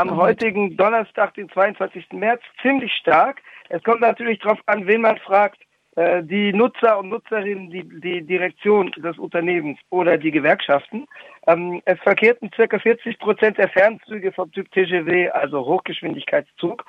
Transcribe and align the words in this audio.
am 0.00 0.16
heutigen 0.16 0.76
Donnerstag, 0.76 1.34
den 1.34 1.48
22. 1.48 2.12
März, 2.12 2.42
ziemlich 2.62 2.92
stark. 2.92 3.42
Es 3.68 3.82
kommt 3.82 4.00
natürlich 4.00 4.38
darauf 4.38 4.60
an, 4.66 4.86
wen 4.86 5.00
man 5.00 5.18
fragt. 5.18 5.58
Äh, 5.98 6.22
die 6.22 6.52
Nutzer 6.52 6.96
und 6.96 7.08
Nutzerinnen, 7.08 7.70
die, 7.70 7.82
die 7.82 8.22
Direktion 8.24 8.92
des 8.92 9.18
Unternehmens 9.18 9.80
oder 9.90 10.16
die 10.16 10.30
Gewerkschaften. 10.30 11.08
Ähm, 11.48 11.82
es 11.86 11.98
verkehrten 11.98 12.52
circa 12.54 12.78
40 12.78 13.18
Prozent 13.18 13.58
der 13.58 13.68
Fernzüge 13.68 14.30
vom 14.30 14.52
Typ 14.52 14.70
TGW, 14.70 15.30
also 15.30 15.66
Hochgeschwindigkeitszug, 15.66 16.84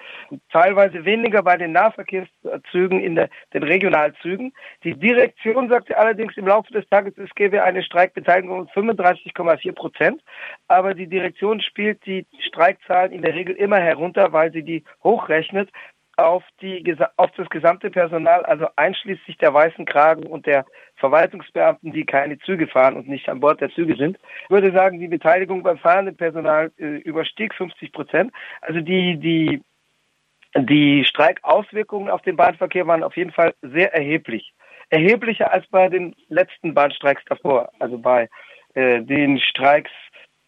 teilweise 0.52 1.06
weniger 1.06 1.42
bei 1.42 1.58
den 1.58 1.72
Nahverkehrszügen 1.72 3.00
in 3.00 3.16
der, 3.16 3.32
den 3.52 3.64
Regionalzügen. 3.64 4.54
Die 4.84 4.94
Direktion 4.94 5.70
sagte 5.70 5.98
allerdings 5.98 6.38
im 6.38 6.46
Laufe 6.46 6.72
des 6.72 6.88
Tages, 6.90 7.18
es 7.18 7.34
gäbe 7.34 7.64
eine 7.64 7.82
Streikbeteiligung 7.82 8.68
von 8.68 8.92
35,4 8.92 9.72
Prozent, 9.72 10.22
aber 10.68 10.94
die 10.94 11.08
Direktion 11.08 11.62
spielt 11.62 12.06
die 12.06 12.28
Streikzahlen 12.48 13.12
in 13.12 13.24
der 13.24 13.34
Regel 13.34 13.56
immer 13.56 13.80
herunter, 13.80 14.34
weil 14.34 14.52
sie 14.52 14.62
die 14.62 14.84
hochrechnet 15.04 15.72
auf, 16.26 16.44
die, 16.62 16.96
auf 17.18 17.32
das 17.38 17.50
gesamte 17.50 17.90
Personal, 17.90 18.44
also 18.46 18.68
einschließlich 18.76 19.38
der 19.38 19.54
weißen 19.54 19.86
Kragen 19.86 20.26
und 20.26 20.46
der 20.46 20.66
Verwaltungsbeamten, 20.96 21.92
die 21.92 22.06
keine 22.06 22.40
Züge 22.40 22.68
fahren 22.68 22.96
und 22.96 23.08
nicht 23.08 23.30
an 23.30 23.40
Bord 23.40 23.62
der 23.62 23.72
Züge 23.72 23.96
sind. 23.96 24.18
Ich 24.44 24.50
würde 24.50 24.72
sagen, 24.72 25.00
die 25.00 25.08
Beteiligung 25.08 25.64
beim 25.64 25.78
fahrenden 25.78 26.16
Personal 26.16 26.72
äh, 26.78 26.98
überstieg 26.98 27.54
50 27.54 27.92
Prozent. 27.92 28.32
Also 28.62 28.82
die, 28.82 29.18
die, 29.18 29.62
die 30.56 31.06
Streikauswirkungen 31.06 32.10
auf 32.10 32.22
den 32.22 32.36
Bahnverkehr 32.36 32.88
waren 32.88 33.04
auf 33.04 33.18
jeden 33.18 33.32
Fall 33.32 33.54
sehr 33.62 33.94
erheblich. 33.94 34.54
Erheblicher 34.90 35.52
als 35.54 35.68
bei 35.68 35.88
den 35.88 36.16
letzten 36.30 36.74
Bahnstreiks 36.74 37.24
davor, 37.26 37.70
also 37.80 37.98
bei 37.98 38.30
äh, 38.74 39.02
den 39.02 39.40
Streiks, 39.40 39.92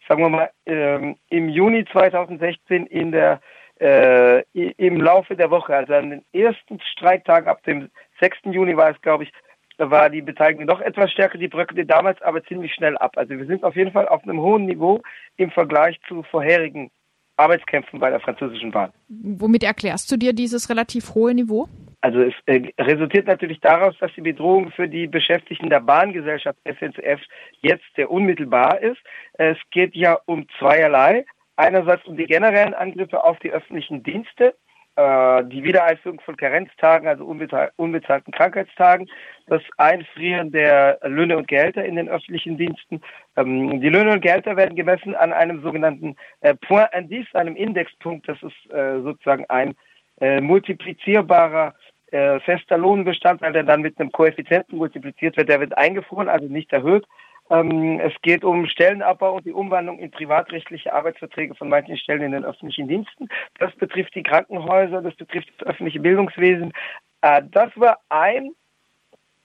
sagen 0.08 0.22
wir 0.22 0.28
mal, 0.28 0.50
ähm, 0.66 1.16
im 1.30 1.48
Juni 1.48 1.84
2016 1.84 2.86
in 2.86 3.12
der 3.12 3.40
äh, 3.80 4.42
im 4.52 5.00
Laufe 5.00 5.36
der 5.36 5.50
Woche, 5.50 5.74
also 5.74 5.94
an 5.94 6.10
den 6.10 6.24
ersten 6.32 6.80
Streiktag 6.80 7.46
ab 7.46 7.62
dem 7.64 7.90
6. 8.20 8.38
Juni 8.44 8.76
war 8.76 8.90
es, 8.90 9.00
glaube 9.02 9.24
ich, 9.24 9.32
war 9.78 10.10
die 10.10 10.22
Beteiligung 10.22 10.66
noch 10.66 10.80
etwas 10.80 11.10
stärker, 11.10 11.38
die 11.38 11.48
bröckelte 11.48 11.86
damals 11.86 12.20
aber 12.22 12.44
ziemlich 12.44 12.72
schnell 12.74 12.96
ab. 12.98 13.12
Also 13.16 13.36
wir 13.36 13.46
sind 13.46 13.64
auf 13.64 13.74
jeden 13.74 13.92
Fall 13.92 14.08
auf 14.08 14.22
einem 14.22 14.40
hohen 14.40 14.66
Niveau 14.66 15.00
im 15.36 15.50
Vergleich 15.50 15.98
zu 16.06 16.22
vorherigen 16.24 16.90
Arbeitskämpfen 17.36 17.98
bei 17.98 18.10
der 18.10 18.20
französischen 18.20 18.70
Bahn. 18.70 18.92
Womit 19.08 19.64
erklärst 19.64 20.10
du 20.12 20.16
dir 20.16 20.32
dieses 20.32 20.68
relativ 20.68 21.14
hohe 21.14 21.34
Niveau? 21.34 21.68
Also 22.02 22.20
es 22.20 22.34
äh, 22.46 22.72
resultiert 22.78 23.26
natürlich 23.26 23.60
daraus, 23.60 23.96
dass 23.98 24.12
die 24.14 24.22
Bedrohung 24.22 24.70
für 24.72 24.88
die 24.88 25.06
Beschäftigten 25.06 25.70
der 25.70 25.80
Bahngesellschaft 25.80 26.58
SNCF 26.64 27.20
jetzt 27.60 27.84
sehr 27.96 28.10
unmittelbar 28.10 28.80
ist. 28.80 29.00
Es 29.34 29.56
geht 29.70 29.94
ja 29.94 30.18
um 30.26 30.46
zweierlei 30.58 31.24
einerseits 31.62 32.04
um 32.06 32.16
die 32.16 32.26
generellen 32.26 32.74
Angriffe 32.74 33.22
auf 33.22 33.38
die 33.38 33.52
öffentlichen 33.52 34.02
Dienste, 34.02 34.54
äh, 34.96 35.44
die 35.44 35.64
Wiedereinführung 35.64 36.20
von 36.20 36.36
Karenztagen, 36.36 37.08
also 37.08 37.24
unbezahlten 37.24 38.32
Krankheitstagen, 38.32 39.08
das 39.46 39.62
Einfrieren 39.78 40.52
der 40.52 40.98
Löhne 41.04 41.38
und 41.38 41.48
Gehälter 41.48 41.84
in 41.84 41.96
den 41.96 42.08
öffentlichen 42.08 42.58
Diensten. 42.58 43.00
Ähm, 43.36 43.80
die 43.80 43.88
Löhne 43.88 44.12
und 44.12 44.20
Gehälter 44.20 44.56
werden 44.56 44.76
gemessen 44.76 45.14
an 45.14 45.32
einem 45.32 45.62
sogenannten 45.62 46.16
äh, 46.40 46.54
Point 46.54 46.88
Indice, 46.92 47.34
einem 47.34 47.56
Indexpunkt. 47.56 48.28
Das 48.28 48.42
ist 48.42 48.70
äh, 48.70 49.00
sozusagen 49.00 49.46
ein 49.48 49.74
äh, 50.20 50.40
multiplizierbarer 50.40 51.74
äh, 52.10 52.40
fester 52.40 52.76
Lohnbestandteil, 52.76 53.54
der 53.54 53.62
dann 53.62 53.80
mit 53.80 53.98
einem 53.98 54.12
Koeffizienten 54.12 54.76
multipliziert 54.76 55.36
wird. 55.38 55.48
Der 55.48 55.60
wird 55.60 55.76
eingefroren, 55.78 56.28
also 56.28 56.46
nicht 56.46 56.70
erhöht. 56.72 57.06
Ähm, 57.50 58.00
es 58.00 58.12
geht 58.22 58.44
um 58.44 58.66
Stellenabbau 58.66 59.36
und 59.36 59.46
die 59.46 59.52
Umwandlung 59.52 59.98
in 59.98 60.10
privatrechtliche 60.10 60.92
Arbeitsverträge 60.92 61.54
von 61.54 61.68
manchen 61.68 61.96
Stellen 61.96 62.22
in 62.22 62.32
den 62.32 62.44
öffentlichen 62.44 62.88
Diensten. 62.88 63.28
Das 63.58 63.74
betrifft 63.76 64.14
die 64.14 64.22
Krankenhäuser, 64.22 65.02
das 65.02 65.14
betrifft 65.16 65.52
das 65.58 65.68
öffentliche 65.68 66.00
Bildungswesen. 66.00 66.72
Äh, 67.20 67.42
das 67.50 67.70
war 67.76 67.98
ein 68.08 68.52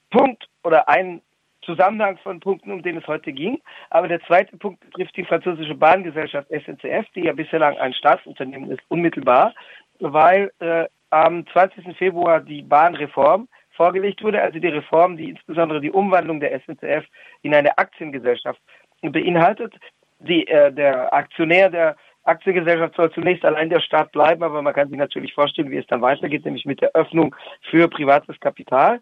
Punkt 0.10 0.48
oder 0.64 0.88
ein 0.88 1.22
Zusammenhang 1.62 2.18
von 2.20 2.40
Punkten, 2.40 2.72
um 2.72 2.82
den 2.82 2.98
es 2.98 3.08
heute 3.08 3.34
ging. 3.34 3.62
Aber 3.90 4.08
der 4.08 4.22
zweite 4.22 4.56
Punkt 4.58 4.80
betrifft 4.80 5.18
die 5.18 5.26
französische 5.26 5.76
Bahngesellschaft 5.76 6.48
SNCF, 6.50 7.06
die 7.14 7.26
ja 7.26 7.34
bislang 7.34 7.78
ein 7.78 7.94
Staatsunternehmen 7.94 8.72
ist, 8.72 8.82
unmittelbar, 8.88 9.54
weil 10.00 10.52
äh, 10.60 10.86
am 11.10 11.46
20. 11.48 11.98
Februar 11.98 12.40
die 12.40 12.62
Bahnreform 12.62 13.48
vorgelegt 13.78 14.22
wurde, 14.24 14.42
also 14.42 14.60
die 14.60 14.68
Reform, 14.68 15.16
die 15.16 15.30
insbesondere 15.30 15.80
die 15.80 15.92
Umwandlung 15.92 16.42
der 16.42 16.60
SNCF 16.60 17.06
in 17.44 17.56
eine 17.56 17.78
Aktiengesellschaft 17.78 18.60
beinhaltet. 19.02 19.74
Die, 20.20 20.48
äh, 20.48 20.74
der 20.74 21.14
Aktionär 21.14 21.70
der 21.70 21.96
Aktiengesellschaft 22.24 22.96
soll 22.96 23.12
zunächst 23.12 23.46
allein 23.46 23.70
der 23.70 23.80
Staat 23.80 24.12
bleiben, 24.12 24.44
aber 24.44 24.62
man 24.62 24.74
kann 24.74 24.90
sich 24.90 24.98
natürlich 24.98 25.34
vorstellen, 25.34 25.72
wie 25.72 25.78
es 25.78 25.88
dann 25.88 26.02
weitergeht, 26.02 26.44
nämlich 26.44 26.66
mit 26.66 26.82
der 26.82 26.92
Öffnung 26.94 27.34
für 27.62 27.88
privates 27.88 28.38
Kapital. 28.40 29.00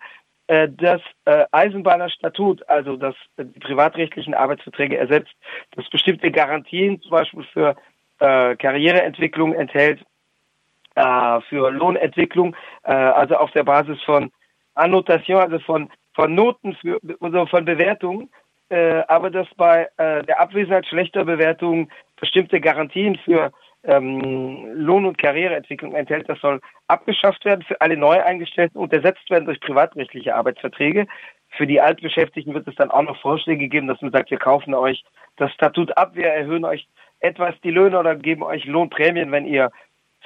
Äh, 0.47 0.69
das 0.69 1.01
äh, 1.25 1.45
Eisenbahnerstatut, 1.51 2.67
also 2.69 2.97
das 2.97 3.15
äh, 3.37 3.45
die 3.45 3.59
privatrechtlichen 3.59 4.35
Arbeitsverträge 4.35 4.97
ersetzt, 4.97 5.33
das 5.75 5.89
bestimmte 5.89 6.29
Garantien 6.31 7.01
zum 7.01 7.11
Beispiel 7.11 7.43
für 7.51 7.75
äh, 8.19 8.55
Karriereentwicklung 8.55 9.53
enthält, 9.53 10.01
für 11.49 11.71
Lohnentwicklung, 11.71 12.55
also 12.83 13.35
auf 13.35 13.51
der 13.51 13.65
Basis 13.65 14.01
von 14.03 14.31
Annotation, 14.75 15.41
also 15.41 15.59
von, 15.59 15.89
von 16.13 16.33
Noten 16.35 16.75
für, 16.75 16.99
also 17.19 17.45
von 17.47 17.65
Bewertungen, 17.65 18.29
äh, 18.69 19.03
aber 19.07 19.29
dass 19.29 19.47
bei 19.57 19.87
äh, 19.97 20.23
der 20.23 20.39
Abwesenheit 20.39 20.87
schlechter 20.87 21.25
Bewertungen 21.25 21.91
bestimmte 22.19 22.59
Garantien 22.59 23.17
für 23.23 23.51
ähm, 23.83 24.71
Lohn- 24.73 25.05
und 25.05 25.17
Karriereentwicklung 25.17 25.93
enthält, 25.93 26.27
das 26.27 26.39
soll 26.39 26.59
abgeschafft 26.87 27.45
werden 27.45 27.63
für 27.63 27.79
alle 27.81 27.97
Neueingestellten 27.97 28.79
und 28.79 28.91
ersetzt 28.91 29.29
werden 29.29 29.45
durch 29.45 29.59
privatrechtliche 29.59 30.35
Arbeitsverträge. 30.35 31.05
Für 31.49 31.67
die 31.67 31.79
Altbeschäftigten 31.79 32.53
wird 32.53 32.67
es 32.67 32.75
dann 32.75 32.91
auch 32.91 33.03
noch 33.03 33.21
Vorschläge 33.21 33.67
geben, 33.67 33.87
dass 33.87 34.01
man 34.01 34.11
sagt, 34.11 34.31
wir 34.31 34.39
kaufen 34.39 34.73
euch 34.73 35.03
das 35.37 35.51
Statut 35.53 35.95
ab, 35.97 36.15
wir 36.15 36.27
erhöhen 36.27 36.65
euch 36.65 36.87
etwas 37.19 37.53
die 37.63 37.71
Löhne 37.71 37.99
oder 37.99 38.15
geben 38.15 38.43
euch 38.43 38.65
Lohnprämien, 38.65 39.31
wenn 39.31 39.45
ihr 39.45 39.71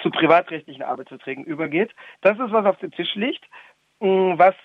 zu 0.01 0.09
privatrechtlichen 0.09 0.83
Arbeitsverträgen 0.83 1.43
übergeht. 1.43 1.91
Das 2.21 2.39
ist, 2.39 2.51
was 2.51 2.65
auf 2.65 2.77
dem 2.77 2.91
Tisch 2.91 3.15
liegt. 3.15 3.43
Mm, 3.99 4.37
was 4.37 4.55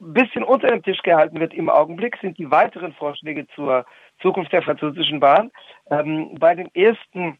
ein 0.00 0.14
bisschen 0.14 0.44
unter 0.44 0.68
dem 0.68 0.82
Tisch 0.82 1.02
gehalten 1.02 1.40
wird 1.40 1.52
im 1.52 1.68
Augenblick, 1.68 2.16
sind 2.20 2.38
die 2.38 2.50
weiteren 2.50 2.92
Vorschläge 2.94 3.46
zur 3.54 3.84
Zukunft 4.20 4.52
der 4.52 4.62
französischen 4.62 5.20
Bahn. 5.20 5.50
Ähm, 5.90 6.36
bei 6.38 6.54
den 6.54 6.74
ersten 6.74 7.38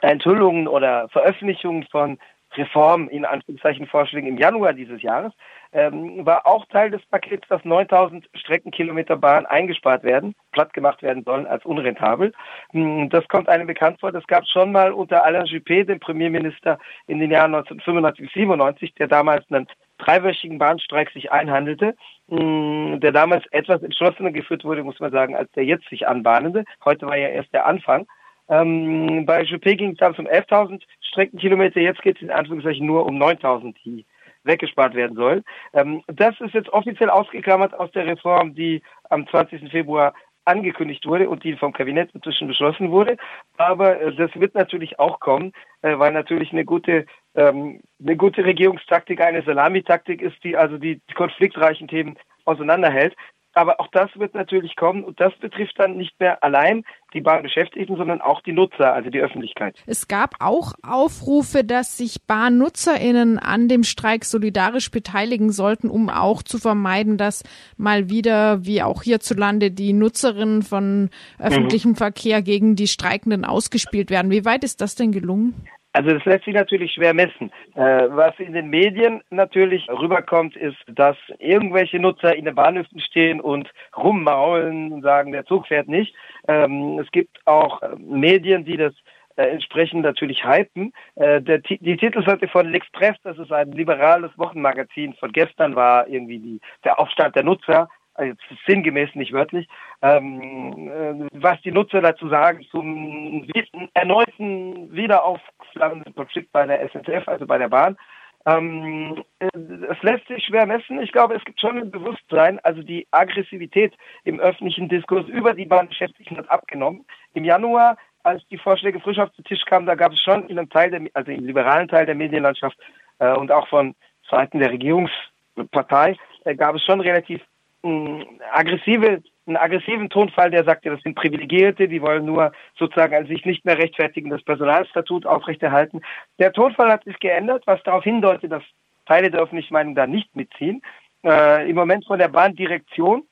Enthüllungen 0.00 0.68
oder 0.68 1.08
Veröffentlichungen 1.08 1.84
von 1.84 2.18
Reform 2.54 3.08
in 3.08 3.24
Anführungszeichen 3.24 3.86
Vorschlägen 3.86 4.28
im 4.28 4.36
Januar 4.36 4.74
dieses 4.74 5.00
Jahres 5.00 5.32
ähm, 5.72 6.24
war 6.26 6.46
auch 6.46 6.66
Teil 6.66 6.90
des 6.90 7.00
Pakets, 7.06 7.48
dass 7.48 7.64
9000 7.64 8.28
Streckenkilometer 8.34 9.16
Bahn 9.16 9.46
eingespart 9.46 10.04
werden, 10.04 10.34
platt 10.52 10.74
gemacht 10.74 11.02
werden 11.02 11.24
sollen 11.24 11.46
als 11.46 11.64
unrentabel. 11.64 12.32
Hm, 12.70 13.08
das 13.08 13.26
kommt 13.28 13.48
einem 13.48 13.66
bekannt 13.66 14.00
vor. 14.00 14.12
Das 14.12 14.26
gab 14.26 14.42
es 14.42 14.50
schon 14.50 14.72
mal 14.72 14.92
unter 14.92 15.24
Alain 15.24 15.46
Juppé, 15.46 15.84
dem 15.84 15.98
Premierminister 15.98 16.78
in 17.06 17.20
den 17.20 17.30
Jahren 17.30 17.54
1995, 17.54 18.30
97, 18.32 18.94
der 18.94 19.08
damals 19.08 19.50
einen 19.50 19.66
dreiwöchigen 20.04 20.58
Bahnstreik 20.58 21.10
sich 21.10 21.32
einhandelte, 21.32 21.94
der 22.28 23.12
damals 23.12 23.44
etwas 23.50 23.82
entschlossener 23.82 24.30
geführt 24.30 24.64
wurde, 24.64 24.84
muss 24.84 25.00
man 25.00 25.12
sagen, 25.12 25.36
als 25.36 25.50
der 25.52 25.64
jetzt 25.64 25.88
sich 25.88 26.06
anbahnende. 26.06 26.64
Heute 26.84 27.06
war 27.06 27.16
ja 27.16 27.28
erst 27.28 27.52
der 27.52 27.66
Anfang. 27.66 28.06
Ähm, 28.48 29.24
bei 29.26 29.42
Juppé 29.42 29.76
ging 29.76 29.92
es 29.92 29.98
damals 29.98 30.18
um 30.18 30.26
11.000 30.26 30.82
Streckenkilometer, 31.00 31.80
jetzt 31.80 32.02
geht 32.02 32.16
es 32.16 32.22
in 32.22 32.30
Anführungszeichen 32.30 32.86
nur 32.86 33.06
um 33.06 33.16
9.000, 33.16 33.74
die 33.84 34.04
weggespart 34.44 34.94
werden 34.94 35.16
sollen. 35.16 35.44
Ähm, 35.72 36.02
das 36.08 36.40
ist 36.40 36.54
jetzt 36.54 36.68
offiziell 36.70 37.10
ausgeklammert 37.10 37.74
aus 37.74 37.90
der 37.92 38.06
Reform, 38.06 38.54
die 38.54 38.82
am 39.10 39.26
20. 39.26 39.70
Februar 39.70 40.14
angekündigt 40.44 41.06
wurde 41.06 41.28
und 41.28 41.44
die 41.44 41.56
vom 41.56 41.72
Kabinett 41.72 42.10
inzwischen 42.14 42.48
beschlossen 42.48 42.90
wurde. 42.90 43.16
Aber 43.56 44.00
äh, 44.00 44.14
das 44.14 44.30
wird 44.34 44.54
natürlich 44.54 44.98
auch 44.98 45.20
kommen, 45.20 45.52
äh, 45.82 45.98
weil 45.98 46.12
natürlich 46.12 46.52
eine 46.52 46.64
gute 46.64 47.06
ähm, 47.34 47.80
eine 48.00 48.16
gute 48.16 48.44
Regierungstaktik 48.44 49.20
eine 49.20 49.42
Salamitaktik 49.42 50.20
ist, 50.20 50.42
die 50.44 50.56
also 50.56 50.78
die 50.78 51.00
konfliktreichen 51.14 51.88
Themen 51.88 52.18
auseinanderhält. 52.44 53.14
Aber 53.54 53.80
auch 53.80 53.88
das 53.92 54.10
wird 54.16 54.34
natürlich 54.34 54.76
kommen 54.76 55.04
und 55.04 55.20
das 55.20 55.32
betrifft 55.36 55.78
dann 55.78 55.96
nicht 55.96 56.18
mehr 56.18 56.42
allein 56.42 56.84
die 57.12 57.20
Bahnbeschäftigten, 57.20 57.96
sondern 57.96 58.20
auch 58.20 58.40
die 58.40 58.52
Nutzer, 58.52 58.94
also 58.94 59.10
die 59.10 59.20
Öffentlichkeit. 59.20 59.76
Es 59.86 60.08
gab 60.08 60.36
auch 60.40 60.72
Aufrufe, 60.82 61.62
dass 61.62 61.96
sich 61.96 62.26
BahnnutzerInnen 62.26 63.38
an 63.38 63.68
dem 63.68 63.82
Streik 63.82 64.24
solidarisch 64.24 64.90
beteiligen 64.90 65.52
sollten, 65.52 65.90
um 65.90 66.08
auch 66.08 66.42
zu 66.42 66.58
vermeiden, 66.58 67.18
dass 67.18 67.44
mal 67.76 68.08
wieder, 68.08 68.64
wie 68.64 68.82
auch 68.82 69.02
hierzulande, 69.02 69.70
die 69.70 69.92
Nutzerinnen 69.92 70.62
von 70.62 71.10
öffentlichem 71.38 71.92
mhm. 71.92 71.96
Verkehr 71.96 72.42
gegen 72.42 72.76
die 72.76 72.88
Streikenden 72.88 73.44
ausgespielt 73.44 74.10
werden. 74.10 74.30
Wie 74.30 74.44
weit 74.44 74.64
ist 74.64 74.80
das 74.80 74.94
denn 74.94 75.12
gelungen? 75.12 75.54
Also 75.92 76.10
das 76.10 76.24
lässt 76.24 76.44
sich 76.44 76.54
natürlich 76.54 76.92
schwer 76.92 77.12
messen. 77.12 77.52
Äh, 77.74 78.08
was 78.08 78.38
in 78.38 78.54
den 78.54 78.70
Medien 78.70 79.22
natürlich 79.30 79.88
rüberkommt, 79.90 80.56
ist, 80.56 80.78
dass 80.88 81.16
irgendwelche 81.38 81.98
Nutzer 81.98 82.34
in 82.34 82.46
den 82.46 82.54
Bahnhöfen 82.54 83.00
stehen 83.00 83.40
und 83.40 83.70
rummaulen 83.96 84.92
und 84.92 85.02
sagen, 85.02 85.32
der 85.32 85.44
Zug 85.44 85.66
fährt 85.66 85.88
nicht. 85.88 86.14
Ähm, 86.48 86.98
es 86.98 87.10
gibt 87.10 87.38
auch 87.46 87.82
äh, 87.82 87.88
Medien, 87.98 88.64
die 88.64 88.78
das 88.78 88.94
äh, 89.36 89.44
entsprechend 89.44 90.02
natürlich 90.02 90.44
hypen. 90.44 90.92
Äh, 91.16 91.42
der, 91.42 91.58
die 91.58 91.96
Titelseite 91.96 92.48
von 92.48 92.66
L'Express, 92.66 93.16
das 93.22 93.38
ist 93.38 93.52
ein 93.52 93.72
liberales 93.72 94.30
Wochenmagazin 94.36 95.14
von 95.14 95.32
gestern, 95.32 95.76
war 95.76 96.08
irgendwie 96.08 96.38
die, 96.38 96.60
der 96.84 96.98
Aufstand 96.98 97.36
der 97.36 97.42
Nutzer 97.42 97.88
also 98.14 98.34
sinngemäß, 98.66 99.14
nicht 99.14 99.32
wörtlich, 99.32 99.68
ähm, 100.02 100.88
äh, 100.88 101.28
was 101.32 101.60
die 101.62 101.72
Nutzer 101.72 102.00
dazu 102.00 102.28
sagen 102.28 102.66
zum 102.70 103.46
erneuten 103.94 104.92
Wiederaufflammen 104.92 106.04
Konflikt 106.14 106.52
bei 106.52 106.66
der 106.66 106.88
SNCF, 106.90 107.26
also 107.26 107.46
bei 107.46 107.58
der 107.58 107.68
Bahn. 107.68 107.96
Ähm, 108.44 109.22
äh, 109.38 109.48
es 109.88 110.02
lässt 110.02 110.26
sich 110.26 110.44
schwer 110.44 110.66
messen. 110.66 111.00
Ich 111.00 111.12
glaube, 111.12 111.34
es 111.34 111.44
gibt 111.44 111.60
schon 111.60 111.78
ein 111.78 111.90
Bewusstsein, 111.90 112.58
also 112.64 112.82
die 112.82 113.06
Aggressivität 113.10 113.94
im 114.24 114.40
öffentlichen 114.40 114.88
Diskurs 114.88 115.28
über 115.28 115.54
die 115.54 115.66
Bahnbeschäftigten 115.66 116.36
hat 116.36 116.50
abgenommen. 116.50 117.04
Im 117.34 117.44
Januar, 117.44 117.96
als 118.24 118.46
die 118.48 118.58
Vorschläge 118.58 119.00
frisch 119.00 119.18
auf 119.18 119.30
den 119.32 119.44
Tisch 119.44 119.64
kamen, 119.64 119.86
da 119.86 119.94
gab 119.94 120.12
es 120.12 120.20
schon 120.20 120.48
in 120.48 120.58
einem 120.58 120.70
Teil 120.70 120.90
der, 120.90 121.02
also 121.14 121.30
im 121.30 121.44
liberalen 121.44 121.88
Teil 121.88 122.06
der 122.06 122.16
Medienlandschaft 122.16 122.76
äh, 123.20 123.32
und 123.32 123.52
auch 123.52 123.68
von 123.68 123.94
Seiten 124.28 124.58
der 124.58 124.70
Regierungspartei, 124.70 126.16
äh, 126.44 126.54
gab 126.56 126.74
es 126.74 126.84
schon 126.84 127.00
relativ 127.00 127.40
aggressive, 127.82 129.22
einen 129.46 129.56
aggressiven 129.56 130.08
Tonfall, 130.08 130.50
der 130.50 130.64
sagte, 130.64 130.90
das 130.90 131.00
sind 131.02 131.16
Privilegierte, 131.16 131.88
die 131.88 132.00
wollen 132.00 132.24
nur 132.24 132.52
sozusagen 132.78 133.26
sich 133.26 133.44
nicht 133.44 133.64
mehr 133.64 133.78
rechtfertigen, 133.78 134.30
das 134.30 134.42
Personalstatut 134.42 135.26
aufrechterhalten. 135.26 136.00
Der 136.38 136.52
Tonfall 136.52 136.90
hat 136.90 137.04
sich 137.04 137.18
geändert, 137.18 137.64
was 137.66 137.82
darauf 137.82 138.04
hindeutet, 138.04 138.52
dass 138.52 138.62
Teile 139.06 139.30
der 139.30 139.40
öffentlichen 139.40 139.74
Meinung 139.74 139.94
da 139.94 140.06
nicht 140.06 140.34
mitziehen. 140.36 140.80
Äh, 141.24 141.68
Im 141.68 141.76
Moment 141.76 142.06
von 142.06 142.18
der 142.18 142.28
Bahndirektion, 142.28 143.24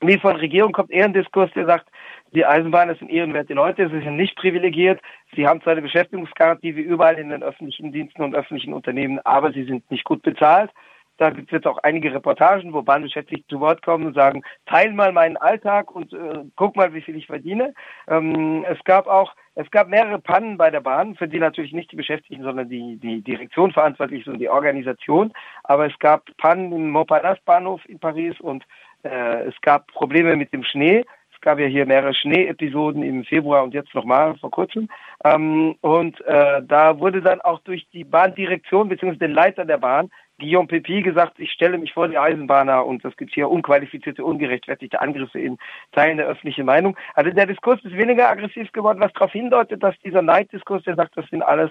wie 0.00 0.18
von 0.18 0.36
Regierung 0.36 0.72
kommt 0.72 0.90
eher 0.90 1.04
ein 1.04 1.12
Diskurs, 1.12 1.50
der 1.54 1.66
sagt, 1.66 1.88
die 2.32 2.44
Eisenbahner 2.44 2.94
sind 2.96 3.10
ehrenwerte 3.10 3.54
Leute, 3.54 3.88
sie 3.88 4.00
sind 4.00 4.16
nicht 4.16 4.36
privilegiert, 4.36 5.00
sie 5.34 5.46
haben 5.46 5.62
zwar 5.62 5.72
eine 5.72 5.82
Beschäftigungsgarantie 5.82 6.76
wie 6.76 6.82
überall 6.82 7.18
in 7.18 7.30
den 7.30 7.42
öffentlichen 7.42 7.90
Diensten 7.90 8.22
und 8.22 8.34
öffentlichen 8.34 8.74
Unternehmen, 8.74 9.18
aber 9.24 9.52
sie 9.52 9.64
sind 9.64 9.90
nicht 9.90 10.04
gut 10.04 10.22
bezahlt. 10.22 10.70
Da 11.18 11.30
gibt 11.30 11.48
es 11.48 11.52
jetzt 11.52 11.66
auch 11.66 11.78
einige 11.82 12.14
Reportagen, 12.14 12.72
wo 12.72 12.82
Bahnbeschäftigte 12.82 13.46
zu 13.48 13.60
Wort 13.60 13.82
kommen 13.82 14.06
und 14.06 14.14
sagen, 14.14 14.42
teil 14.66 14.92
mal 14.92 15.12
meinen 15.12 15.36
Alltag 15.36 15.94
und 15.94 16.12
äh, 16.12 16.44
guck 16.54 16.76
mal, 16.76 16.94
wie 16.94 17.00
viel 17.00 17.16
ich 17.16 17.26
verdiene. 17.26 17.74
Ähm, 18.06 18.64
es 18.68 18.82
gab 18.84 19.08
auch, 19.08 19.34
es 19.56 19.68
gab 19.72 19.88
mehrere 19.88 20.20
Pannen 20.20 20.56
bei 20.56 20.70
der 20.70 20.80
Bahn, 20.80 21.16
für 21.16 21.26
die 21.26 21.40
natürlich 21.40 21.72
nicht 21.72 21.90
die 21.90 21.96
Beschäftigten, 21.96 22.44
sondern 22.44 22.68
die, 22.68 22.96
die 22.96 23.20
Direktion 23.20 23.72
verantwortlich 23.72 24.20
ist 24.20 24.28
und 24.28 24.38
die 24.38 24.48
Organisation. 24.48 25.32
Aber 25.64 25.86
es 25.86 25.98
gab 25.98 26.24
Pannen 26.36 26.70
im 26.72 26.90
Montparnasse-Bahnhof 26.90 27.80
in 27.88 27.98
Paris 27.98 28.40
und 28.40 28.64
äh, 29.02 29.48
es 29.48 29.60
gab 29.60 29.88
Probleme 29.88 30.36
mit 30.36 30.52
dem 30.52 30.62
Schnee. 30.62 31.04
Es 31.38 31.42
gab 31.42 31.60
ja 31.60 31.66
hier 31.66 31.86
mehrere 31.86 32.14
Schneeepisoden 32.14 33.04
im 33.04 33.24
Februar 33.24 33.62
und 33.62 33.72
jetzt 33.72 33.94
nochmal 33.94 34.36
vor 34.38 34.50
kurzem. 34.50 34.88
Ähm, 35.24 35.76
und 35.82 36.20
äh, 36.22 36.62
da 36.66 36.98
wurde 36.98 37.22
dann 37.22 37.40
auch 37.40 37.60
durch 37.60 37.86
die 37.92 38.02
Bahndirektion 38.02 38.88
bzw. 38.88 39.16
den 39.16 39.30
Leiter 39.30 39.64
der 39.64 39.78
Bahn 39.78 40.10
Guillaume 40.40 40.68
Pepi 40.68 41.02
gesagt, 41.02 41.38
ich 41.38 41.50
stelle 41.50 41.78
mich 41.78 41.92
vor 41.92 42.08
die 42.08 42.18
Eisenbahner 42.18 42.86
und 42.86 43.04
es 43.04 43.16
gibt 43.16 43.34
hier 43.34 43.50
unqualifizierte, 43.50 44.24
ungerechtfertigte 44.24 45.00
Angriffe 45.00 45.40
in 45.40 45.58
Teilen 45.92 46.16
der 46.16 46.26
öffentlichen 46.26 46.64
Meinung. 46.64 46.96
Also 47.14 47.30
der 47.30 47.46
Diskurs 47.46 47.82
ist 47.84 47.96
weniger 47.96 48.28
aggressiv 48.28 48.70
geworden, 48.72 49.00
was 49.00 49.12
darauf 49.12 49.32
hindeutet, 49.32 49.82
dass 49.82 49.98
dieser 50.04 50.22
Neiddiskurs, 50.22 50.84
der 50.84 50.94
sagt, 50.94 51.16
das 51.16 51.26
sind 51.30 51.42
alles 51.42 51.70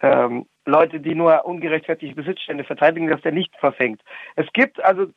ähm, 0.00 0.46
Leute, 0.64 1.00
die 1.00 1.14
nur 1.14 1.44
ungerechtfertigte 1.44 2.16
Besitzstände 2.16 2.64
verteidigen, 2.64 3.08
dass 3.08 3.20
der 3.20 3.32
nicht 3.32 3.54
verfängt. 3.56 4.00
Es 4.34 4.46
gibt 4.52 4.82
also 4.82 5.08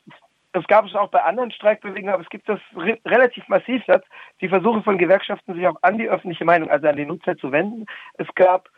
das 0.52 0.66
gab 0.66 0.86
es 0.86 0.94
auch 0.94 1.08
bei 1.08 1.22
anderen 1.22 1.50
Streikbewegungen, 1.52 2.12
aber 2.12 2.22
es 2.22 2.28
gibt 2.28 2.48
das 2.48 2.60
re 2.76 2.98
relativ 3.06 3.46
massiv 3.48 3.82
jetzt, 3.86 4.08
die 4.40 4.48
Versuche 4.48 4.82
von 4.82 4.98
Gewerkschaften, 4.98 5.54
sich 5.54 5.66
auch 5.66 5.76
an 5.82 5.98
die 5.98 6.08
öffentliche 6.08 6.44
Meinung, 6.44 6.70
also 6.70 6.88
an 6.88 6.96
die 6.96 7.06
Nutzer 7.06 7.36
zu 7.36 7.52
wenden. 7.52 7.86
Es 8.18 8.26
gab 8.34 8.68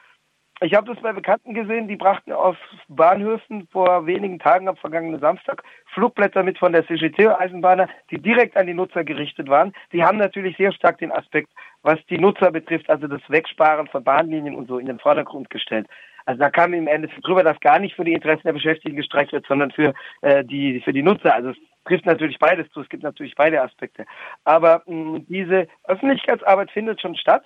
ich 0.64 0.74
habe 0.74 0.92
das 0.92 1.02
bei 1.02 1.12
Bekannten 1.12 1.54
gesehen, 1.54 1.88
die 1.88 1.96
brachten 1.96 2.30
aus 2.30 2.56
Bahnhöfen 2.86 3.66
vor 3.72 4.06
wenigen 4.06 4.38
Tagen 4.38 4.68
am 4.68 4.76
vergangenen 4.76 5.18
Samstag 5.18 5.64
Flugblätter 5.92 6.44
mit 6.44 6.56
von 6.56 6.72
der 6.72 6.86
CGT-Eisenbahner, 6.86 7.88
die 8.12 8.18
direkt 8.18 8.56
an 8.56 8.68
die 8.68 8.74
Nutzer 8.74 9.02
gerichtet 9.02 9.48
waren. 9.48 9.72
Die 9.92 10.04
haben 10.04 10.18
natürlich 10.18 10.56
sehr 10.56 10.72
stark 10.72 10.98
den 10.98 11.10
Aspekt, 11.10 11.50
was 11.82 11.98
die 12.08 12.18
Nutzer 12.18 12.52
betrifft, 12.52 12.88
also 12.88 13.08
das 13.08 13.22
Wegsparen 13.28 13.88
von 13.88 14.04
Bahnlinien 14.04 14.54
und 14.54 14.68
so 14.68 14.78
in 14.78 14.86
den 14.86 15.00
Vordergrund 15.00 15.50
gestellt. 15.50 15.88
Also 16.26 16.40
da 16.40 16.50
kam 16.50 16.74
im 16.74 16.86
Endeffekt 16.86 17.26
drüber, 17.26 17.42
dass 17.42 17.58
gar 17.60 17.78
nicht 17.78 17.96
für 17.96 18.04
die 18.04 18.12
Interessen 18.12 18.42
der 18.44 18.52
Beschäftigten 18.52 18.96
gestreikt 18.96 19.32
wird, 19.32 19.46
sondern 19.46 19.70
für 19.70 19.94
äh, 20.22 20.44
die 20.44 20.80
für 20.80 20.92
die 20.92 21.02
Nutzer. 21.02 21.34
Also 21.34 21.50
es 21.50 21.56
trifft 21.84 22.06
natürlich 22.06 22.38
beides 22.38 22.70
zu. 22.70 22.80
Es 22.80 22.88
gibt 22.88 23.02
natürlich 23.02 23.34
beide 23.34 23.62
Aspekte. 23.62 24.06
Aber 24.44 24.82
mh, 24.86 25.20
diese 25.28 25.68
Öffentlichkeitsarbeit 25.84 26.70
findet 26.70 27.00
schon 27.00 27.16
statt. 27.16 27.44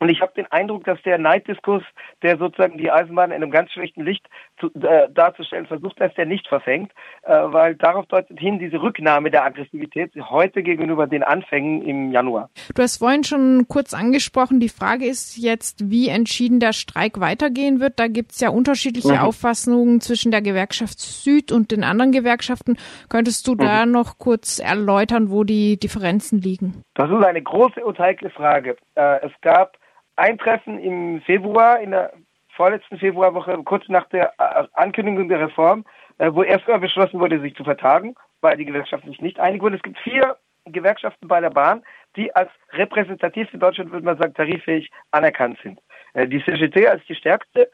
Und 0.00 0.10
ich 0.10 0.20
habe 0.20 0.32
den 0.36 0.46
Eindruck, 0.46 0.84
dass 0.84 1.02
der 1.02 1.18
Neiddiskurs, 1.18 1.82
der 2.22 2.38
sozusagen 2.38 2.78
die 2.78 2.90
Eisenbahn 2.90 3.30
in 3.30 3.42
einem 3.42 3.50
ganz 3.50 3.72
schlechten 3.72 4.04
Licht 4.04 4.24
zu, 4.60 4.72
äh, 4.80 5.08
darzustellen 5.10 5.66
versucht, 5.66 6.00
dass 6.00 6.14
der 6.14 6.26
nicht 6.26 6.46
verfängt, 6.46 6.92
äh, 7.22 7.32
weil 7.32 7.74
darauf 7.74 8.06
deutet 8.06 8.38
hin 8.38 8.60
diese 8.60 8.80
Rücknahme 8.80 9.30
der 9.30 9.44
Aggressivität 9.44 10.12
heute 10.16 10.62
gegenüber 10.62 11.06
den 11.08 11.24
Anfängen 11.24 11.82
im 11.82 12.12
Januar. 12.12 12.48
Du 12.74 12.82
hast 12.82 12.98
vorhin 12.98 13.24
schon 13.24 13.66
kurz 13.68 13.92
angesprochen, 13.92 14.60
die 14.60 14.68
Frage 14.68 15.04
ist 15.04 15.36
jetzt, 15.36 15.90
wie 15.90 16.08
entschieden 16.08 16.60
der 16.60 16.72
Streik 16.72 17.18
weitergehen 17.18 17.80
wird. 17.80 17.98
Da 17.98 18.06
gibt 18.06 18.32
es 18.32 18.40
ja 18.40 18.50
unterschiedliche 18.50 19.14
mhm. 19.14 19.18
Auffassungen 19.18 20.00
zwischen 20.00 20.30
der 20.30 20.42
Gewerkschaft 20.42 21.00
Süd 21.00 21.50
und 21.50 21.72
den 21.72 21.82
anderen 21.82 22.12
Gewerkschaften. 22.12 22.76
Könntest 23.08 23.48
du 23.48 23.54
mhm. 23.54 23.58
da 23.58 23.86
noch 23.86 24.18
kurz 24.18 24.60
erläutern, 24.60 25.30
wo 25.30 25.42
die 25.42 25.78
Differenzen 25.78 26.40
liegen? 26.40 26.82
Das 26.94 27.10
ist 27.10 27.24
eine 27.24 27.42
große 27.42 27.84
und 27.84 27.98
heikle 27.98 28.30
Frage. 28.30 28.76
Äh, 28.94 29.26
es 29.26 29.32
gab 29.40 29.76
Eintreffen 30.18 30.78
im 30.78 31.20
Februar, 31.22 31.80
in 31.80 31.92
der 31.92 32.12
vorletzten 32.48 32.98
Februarwoche, 32.98 33.56
kurz 33.64 33.88
nach 33.88 34.08
der 34.08 34.32
äh, 34.38 34.64
Ankündigung 34.72 35.28
der 35.28 35.40
Reform, 35.40 35.84
äh, 36.18 36.30
wo 36.32 36.42
erstmal 36.42 36.80
beschlossen 36.80 37.20
wurde, 37.20 37.40
sich 37.40 37.54
zu 37.54 37.62
vertagen, 37.62 38.16
weil 38.40 38.56
die 38.56 38.64
Gewerkschaften 38.64 39.10
sich 39.10 39.20
nicht 39.20 39.38
einig 39.38 39.62
wurden. 39.62 39.76
Es 39.76 39.82
gibt 39.82 39.98
vier 40.00 40.36
Gewerkschaften 40.66 41.28
bei 41.28 41.40
der 41.40 41.50
Bahn, 41.50 41.84
die 42.16 42.34
als 42.34 42.50
repräsentativ 42.72 43.48
für 43.48 43.58
Deutschland, 43.58 43.92
würde 43.92 44.04
man 44.04 44.18
sagen, 44.18 44.34
tariffähig 44.34 44.90
anerkannt 45.12 45.58
sind. 45.62 45.78
Äh, 46.14 46.26
die 46.26 46.44
CGT 46.44 46.88
als 46.88 47.04
die 47.06 47.14
stärkste, 47.14 47.70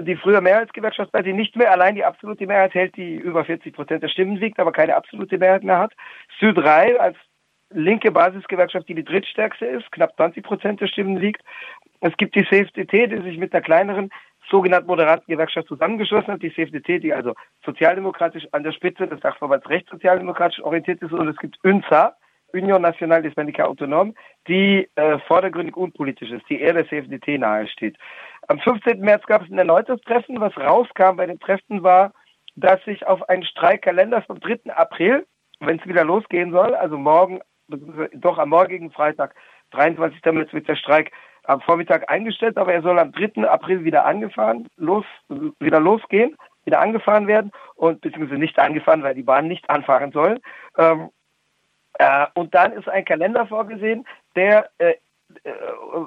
die 0.00 0.16
früher 0.16 0.40
Mehrheitsgewerkschaft 0.40 1.12
war, 1.12 1.22
die 1.22 1.34
nicht 1.34 1.56
mehr 1.56 1.70
allein 1.70 1.94
die 1.94 2.04
absolute 2.06 2.46
Mehrheit 2.46 2.72
hält, 2.72 2.96
die 2.96 3.16
über 3.16 3.44
40 3.44 3.74
Prozent 3.74 4.02
der 4.02 4.08
Stimmen 4.08 4.40
wiegt, 4.40 4.58
aber 4.58 4.72
keine 4.72 4.96
absolute 4.96 5.36
Mehrheit 5.36 5.62
mehr 5.62 5.78
hat. 5.78 5.92
Südreil 6.40 6.96
als 6.96 7.18
linke 7.74 8.10
Basisgewerkschaft, 8.10 8.88
die 8.88 8.94
die 8.94 9.04
drittstärkste 9.04 9.66
ist, 9.66 9.90
knapp 9.92 10.14
20 10.16 10.44
Prozent 10.44 10.80
der 10.80 10.86
Stimmen 10.86 11.16
liegt. 11.16 11.42
Es 12.00 12.16
gibt 12.16 12.34
die 12.34 12.44
CFDT, 12.44 13.10
die 13.10 13.22
sich 13.22 13.38
mit 13.38 13.52
der 13.52 13.62
kleineren 13.62 14.10
sogenannten 14.50 14.86
moderaten 14.86 15.26
Gewerkschaft 15.26 15.68
zusammengeschlossen 15.68 16.34
hat, 16.34 16.42
die 16.42 16.52
CFDT, 16.52 17.02
die 17.02 17.14
also 17.14 17.34
sozialdemokratisch 17.64 18.46
an 18.52 18.62
der 18.62 18.72
Spitze 18.72 19.06
des 19.06 19.20
Dachverbands 19.20 19.68
rechtssozialdemokratisch 19.68 20.62
orientiert 20.62 21.02
ist, 21.02 21.12
und 21.12 21.28
es 21.28 21.36
gibt 21.36 21.58
UNSA, 21.64 22.14
Union 22.52 22.82
Nationale 22.82 23.22
des 23.22 23.34
Syndicat 23.34 23.66
Autonom, 23.66 24.14
die 24.46 24.88
äh, 24.94 25.18
vordergründig 25.26 25.76
unpolitisch 25.76 26.30
ist, 26.30 26.48
die 26.48 26.60
eher 26.60 26.74
der 26.74 26.88
CFDT 26.88 27.38
nahesteht. 27.38 27.96
Am 28.48 28.60
15. 28.60 29.00
März 29.00 29.24
gab 29.26 29.42
es 29.42 29.50
ein 29.50 29.58
erneutes 29.58 30.00
Treffen. 30.02 30.40
Was 30.40 30.56
rauskam 30.56 31.16
bei 31.16 31.26
den 31.26 31.40
Treffen 31.40 31.82
war, 31.82 32.12
dass 32.54 32.82
sich 32.84 33.06
auf 33.06 33.28
einen 33.28 33.44
Streikkalender 33.44 34.22
vom 34.22 34.38
3. 34.38 34.72
April, 34.72 35.26
wenn 35.60 35.80
es 35.80 35.86
wieder 35.86 36.04
losgehen 36.04 36.52
soll, 36.52 36.74
also 36.74 36.96
morgen 36.96 37.40
doch 37.68 38.38
am 38.38 38.50
morgigen 38.50 38.90
Freitag, 38.90 39.34
23. 39.70 40.20
März 40.32 40.52
wird 40.52 40.68
der 40.68 40.76
Streik 40.76 41.12
am 41.44 41.60
Vormittag 41.60 42.10
eingestellt, 42.10 42.56
aber 42.56 42.72
er 42.72 42.82
soll 42.82 42.98
am 42.98 43.12
3. 43.12 43.48
April 43.48 43.84
wieder 43.84 44.04
angefahren, 44.04 44.68
los, 44.76 45.04
wieder 45.28 45.80
losgehen, 45.80 46.36
wieder 46.64 46.80
angefahren 46.80 47.26
werden 47.26 47.52
und 47.74 48.00
beziehungsweise 48.00 48.40
nicht 48.40 48.58
angefahren, 48.58 49.02
weil 49.02 49.14
die 49.14 49.22
Bahn 49.22 49.48
nicht 49.48 49.68
anfahren 49.68 50.12
soll. 50.12 50.40
Ähm, 50.78 51.10
äh, 51.98 52.26
und 52.34 52.54
dann 52.54 52.72
ist 52.72 52.88
ein 52.88 53.04
Kalender 53.04 53.46
vorgesehen, 53.46 54.06
der 54.36 54.70
äh, 54.78 54.94
äh, 55.44 55.52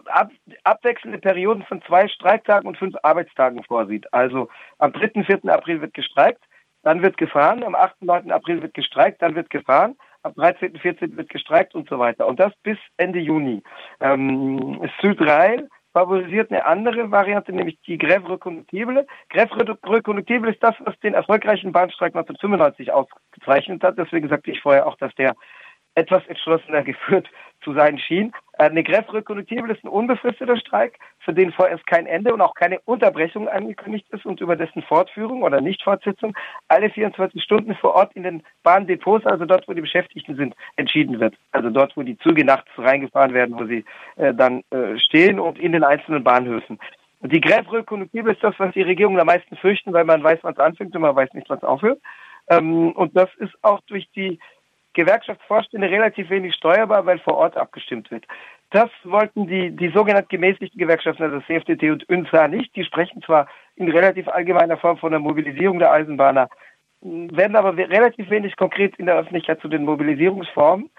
ab, 0.06 0.32
abwechselnde 0.64 1.20
Perioden 1.20 1.64
von 1.64 1.82
zwei 1.84 2.08
Streiktagen 2.08 2.68
und 2.68 2.78
fünf 2.78 2.96
Arbeitstagen 3.04 3.64
vorsieht. 3.64 4.12
Also 4.14 4.50
am 4.80 4.94
3. 4.94 5.24
4. 5.24 5.52
April 5.52 5.82
wird 5.82 5.94
gestreikt, 5.94 6.44
dann 6.84 7.02
wird 7.02 7.18
gefahren, 7.18 7.64
am 7.64 7.76
8. 7.76 8.02
9. 8.02 8.32
April 8.32 8.62
wird 8.62 8.74
gestreikt, 8.74 9.22
dann 9.22 9.36
wird 9.36 9.50
gefahren, 9.50 9.96
Ab 10.24 10.36
13., 10.36 10.76
14. 10.78 11.18
wird 11.18 11.30
gestreikt 11.30 11.76
und 11.76 11.90
so 11.90 12.00
weiter. 12.00 12.28
Und 12.28 12.40
das 12.40 12.54
bis 12.64 12.78
Ende 12.98 13.20
Juni. 13.20 13.64
Ähm, 14.00 14.90
Südrhein 15.02 15.68
favorisiert 15.94 16.52
eine 16.52 16.66
andere 16.66 17.10
Variante, 17.10 17.52
nämlich 17.52 17.80
die 17.88 17.98
Grève 17.98 18.30
Reconductible. 18.30 19.08
Grève 19.32 19.78
Reconductible 19.84 20.52
ist 20.52 20.62
das, 20.62 20.76
was 20.80 21.00
den 21.00 21.16
erfolgreichen 21.16 21.72
Bahnstreik 21.72 22.16
1995 22.16 22.92
ausgezeichnet 22.92 23.84
hat. 23.84 23.98
Deswegen 23.98 24.30
sagte 24.30 24.52
ich 24.52 24.62
vorher 24.62 24.86
auch, 24.86 24.96
dass 24.98 25.14
der 25.16 25.36
etwas 25.98 26.26
entschlossener 26.28 26.84
geführt 26.92 27.28
zu 27.64 27.74
sein 27.74 27.98
schien. 27.98 28.32
Äh, 28.54 28.66
eine 28.66 28.82
reconductible 28.88 29.74
ist 29.74 29.84
ein 29.84 29.90
unbefristeter 29.90 30.56
Streik, 30.58 31.00
für 31.20 31.34
den 31.34 31.52
vorerst 31.52 31.86
kein 31.88 32.06
Ende 32.06 32.34
und 32.34 32.42
auch 32.42 32.54
keine 32.54 32.80
Unterbrechung 32.86 33.50
angekündigt 33.50 34.06
ist 34.12 34.26
und 34.26 34.40
über 34.40 34.56
dessen 34.56 34.84
Fortführung 34.84 35.42
oder 35.42 35.60
Nichtfortsetzung 35.60 36.38
alle 36.68 36.90
24 36.90 37.44
Stunden 37.44 37.76
vor 37.76 37.96
Ort 37.96 38.14
in 38.14 38.24
den 38.24 38.44
Bahndepots, 38.64 39.26
also 39.26 39.46
dort, 39.46 39.68
wo 39.68 39.74
die 39.74 39.82
Beschäftigten 39.82 40.36
sind, 40.36 40.56
entschieden 40.76 41.20
wird. 41.20 41.36
Also 41.52 41.72
dort, 41.72 41.98
wo 41.98 42.04
die 42.04 42.18
Züge 42.20 42.46
nachts 42.46 42.70
reingefahren 42.78 43.34
werden, 43.34 43.60
wo 43.60 43.66
sie 43.66 43.84
äh, 44.18 44.34
dann 44.34 44.62
äh, 44.70 44.98
stehen 45.00 45.40
und 45.40 45.60
in 45.60 45.72
den 45.72 45.84
einzelnen 45.84 46.24
Bahnhöfen. 46.24 46.80
Die 47.22 47.40
reconductible 47.40 48.32
ist 48.32 48.44
das, 48.44 48.54
was 48.60 48.74
die 48.74 48.84
Regierung 48.84 49.20
am 49.20 49.26
meisten 49.26 49.58
fürchten, 49.58 49.92
weil 49.92 50.06
man 50.06 50.24
weiß, 50.24 50.40
wann 50.44 50.54
es 50.54 50.60
anfängt 50.60 50.96
und 50.96 51.02
man 51.02 51.16
weiß 51.16 51.34
nicht, 51.34 51.50
wann 51.50 51.58
es 51.58 51.64
aufhört. 51.64 52.00
Ähm, 52.50 52.92
und 52.92 53.18
das 53.18 53.30
ist 53.40 53.54
auch 53.64 53.82
durch 53.88 54.08
die 54.16 54.40
Gewerkschaftsvorstände 54.98 55.90
relativ 55.90 56.30
wenig 56.32 56.56
steuerbar, 56.56 57.06
weil 57.06 57.20
vor 57.20 57.36
Ort 57.36 57.56
abgestimmt 57.56 58.10
wird. 58.10 58.26
Das 58.72 58.90
wollten 59.04 59.48
die, 59.48 59.70
die 59.72 59.90
sogenannten 59.90 60.30
gemäßigten 60.30 60.78
Gewerkschaften, 60.78 61.24
also 61.24 61.40
CFDT 61.42 61.92
und 61.92 62.10
UNSA 62.10 62.48
nicht. 62.48 62.76
Die 62.76 62.84
sprechen 62.84 63.22
zwar 63.22 63.48
in 63.76 63.90
relativ 63.90 64.28
allgemeiner 64.28 64.78
Form 64.78 64.98
von 64.98 65.12
der 65.12 65.20
Mobilisierung 65.20 65.80
der 65.80 65.92
Eisenbahner, 65.92 66.50
werden 67.02 67.56
aber 67.56 67.78
relativ 67.78 68.30
wenig 68.32 68.58
konkret 68.58 68.98
in 68.98 69.06
der 69.06 69.18
Öffentlichkeit 69.18 69.62
zu 69.62 69.68
den 69.68 69.86
Mobilisierungsformen. 69.86 70.90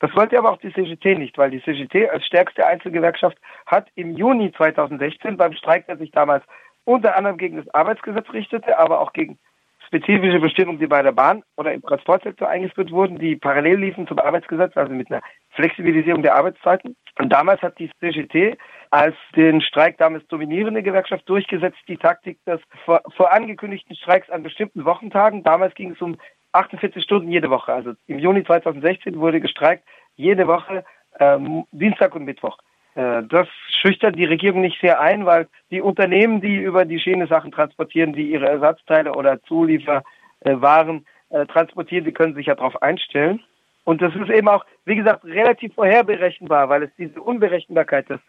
Das 0.00 0.14
wollte 0.16 0.36
aber 0.36 0.50
auch 0.50 0.58
die 0.58 0.72
CGT 0.72 1.16
nicht, 1.16 1.38
weil 1.38 1.50
die 1.50 1.62
CGT 1.62 2.10
als 2.10 2.26
stärkste 2.26 2.66
Einzelgewerkschaft 2.66 3.38
hat 3.66 3.86
im 3.94 4.16
Juni 4.16 4.52
2016 4.52 5.36
beim 5.36 5.52
Streik, 5.54 5.86
der 5.86 5.96
sich 5.96 6.10
damals 6.10 6.44
unter 6.84 7.16
anderem 7.16 7.38
gegen 7.38 7.56
das 7.56 7.72
Arbeitsgesetz 7.72 8.28
richtete, 8.32 8.78
aber 8.78 9.00
auch 9.00 9.12
gegen 9.12 9.38
spezifische 9.86 10.40
Bestimmungen, 10.40 10.78
die 10.78 10.86
bei 10.86 11.02
der 11.02 11.12
Bahn 11.12 11.42
oder 11.56 11.72
im 11.72 11.82
Transportsektor 11.82 12.48
eingeführt 12.48 12.90
wurden, 12.90 13.18
die 13.18 13.36
parallel 13.36 13.78
liefen 13.78 14.06
zum 14.06 14.18
Arbeitsgesetz, 14.18 14.76
also 14.76 14.92
mit 14.92 15.10
einer 15.10 15.22
Flexibilisierung 15.50 16.22
der 16.22 16.34
Arbeitszeiten. 16.34 16.96
Und 17.18 17.32
damals 17.32 17.62
hat 17.62 17.78
die 17.78 17.90
CGT 18.00 18.58
als 18.90 19.14
den 19.36 19.60
Streik 19.60 19.98
damals 19.98 20.26
dominierende 20.28 20.82
Gewerkschaft 20.82 21.28
durchgesetzt, 21.28 21.78
die 21.88 21.96
Taktik 21.96 22.38
des 22.44 22.60
vor, 22.84 23.02
vor 23.16 23.32
angekündigten 23.32 23.96
Streiks 23.96 24.30
an 24.30 24.42
bestimmten 24.42 24.84
Wochentagen. 24.84 25.42
Damals 25.42 25.74
ging 25.74 25.92
es 25.92 26.00
um 26.00 26.16
48 26.52 27.02
Stunden 27.02 27.30
jede 27.30 27.50
Woche. 27.50 27.72
Also 27.72 27.92
im 28.06 28.18
Juni 28.18 28.44
2016 28.44 29.18
wurde 29.18 29.40
gestreikt 29.40 29.84
jede 30.16 30.46
Woche 30.46 30.84
ähm, 31.18 31.64
Dienstag 31.72 32.14
und 32.14 32.24
Mittwoch. 32.24 32.58
Äh, 32.94 33.22
das 33.24 33.48
schüchtert 33.80 34.16
die 34.16 34.24
Regierung 34.24 34.60
nicht 34.60 34.80
sehr 34.80 35.00
ein, 35.00 35.26
weil 35.26 35.48
die 35.70 35.80
Unternehmen, 35.80 36.40
die 36.40 36.56
über 36.56 36.84
die 36.84 37.00
Schiene 37.00 37.26
Sachen 37.26 37.52
transportieren, 37.52 38.12
die 38.12 38.30
ihre 38.30 38.48
Ersatzteile 38.48 39.12
oder 39.12 39.42
Zulieferwaren 39.42 41.06
äh, 41.30 41.46
transportieren, 41.46 42.04
die 42.04 42.12
können 42.12 42.34
sich 42.34 42.46
ja 42.46 42.54
darauf 42.54 42.80
einstellen. 42.82 43.42
Und 43.84 44.00
das 44.00 44.14
ist 44.14 44.30
eben 44.30 44.48
auch, 44.48 44.64
wie 44.84 44.96
gesagt, 44.96 45.24
relativ 45.24 45.74
vorherberechenbar, 45.74 46.68
weil 46.68 46.84
es 46.84 46.90
diese 46.96 47.20
Unberechenbarkeit 47.20 48.08
des, 48.08 48.20